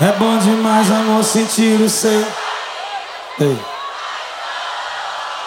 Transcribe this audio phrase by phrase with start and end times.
[0.00, 2.26] É bom demais, amor, sentir o seu.
[3.40, 3.58] Ei.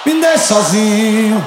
[0.06, 1.46] Me deixe sozinho.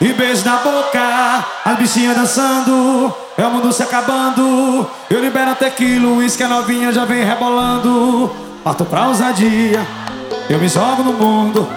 [0.00, 4.88] E beijo na boca, as bichinhas dançando, é o mundo se acabando.
[5.10, 8.30] Eu libero até quilo, uísque a novinha já vem rebolando.
[8.64, 9.86] Parto pra ousadia,
[10.48, 11.68] eu me jogo no mundo.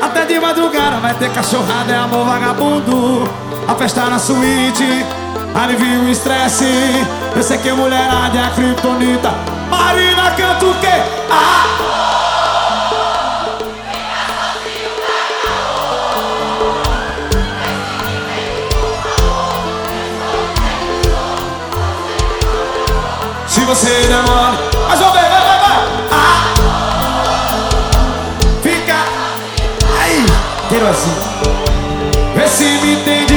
[0.00, 3.28] Até de madrugada vai ter cachorrada, é amor vagabundo.
[3.68, 5.06] A festa na suíte,
[5.54, 6.64] alivia o estresse.
[7.34, 9.32] Eu sei que mulherada é a criptonita.
[9.68, 11.02] Marina canta o quê?
[11.30, 11.66] Ah!
[23.46, 25.84] Se você demora, mas vou ver, vai, vai, vai.
[26.12, 26.54] Ah!
[28.62, 28.94] Fica
[30.00, 30.26] aí,
[30.68, 31.14] quero assim.
[32.34, 33.29] Vê se me entende,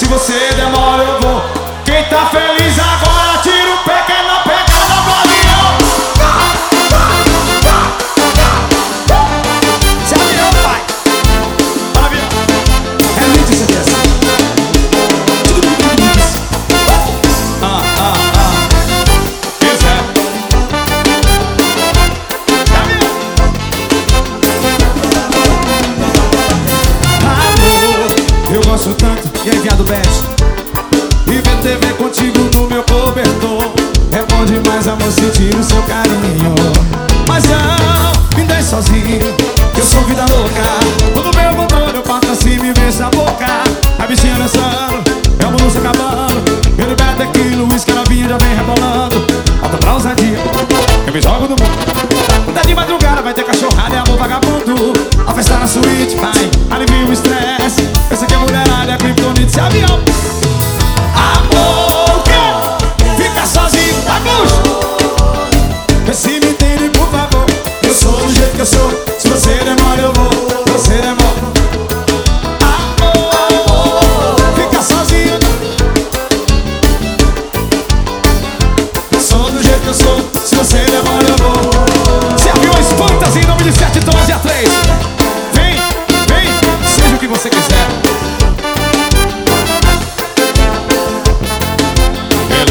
[0.00, 1.42] Se você demora, eu vou.
[1.84, 5.60] Quem tá feliz agora, tira o pé, quem não pega na bolinha.
[10.06, 10.80] Se avião, pai.
[12.02, 12.28] Avião.
[13.14, 13.66] É muito assim.
[17.62, 18.14] Ah, ah, ah.
[19.66, 19.88] Isso é.
[28.00, 29.79] Amor, eu gosto tanto e aí viado
[35.10, 36.54] amor sentir o seu carinho.
[37.26, 39.34] Mas não, me deixe sozinho
[39.76, 40.62] eu sou vida louca.
[41.12, 43.46] Quando meu controle eu parto assim me beija a boca.
[43.98, 45.02] A bichinha dançando,
[45.38, 46.42] é o se acabando.
[46.78, 49.26] Eu liberto aquilo, uísque novinha já vem rebolando.
[49.60, 50.38] Bota pra ousadia,
[51.06, 52.44] eu me jogo no mundo.
[52.44, 54.92] Quando é de madrugada vai ter cachorrada, é amor vagabundo.
[55.26, 57.88] A festa na suíte, vai, alivia o estresse.
[58.10, 60.09] Eu sei que a mulherada é criptonite, se avião
[80.64, 84.68] você demora, eu vou Se aviões fantasia em nome de 7 tons e A3
[85.54, 85.74] Vem,
[86.28, 87.86] vem, seja o que você quiser.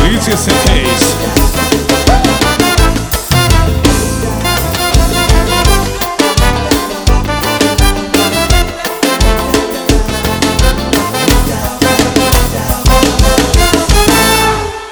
[0.05, 1.38] Elite C3